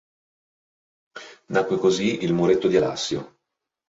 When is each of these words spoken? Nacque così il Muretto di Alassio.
Nacque 1.53 1.77
così 1.77 2.23
il 2.23 2.33
Muretto 2.33 2.67
di 2.67 2.75
Alassio. 2.75 3.37